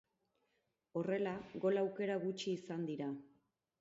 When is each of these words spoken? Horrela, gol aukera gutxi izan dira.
Horrela, 1.01 1.33
gol 1.65 1.81
aukera 1.83 2.17
gutxi 2.25 2.55
izan 2.61 2.89
dira. 2.89 3.11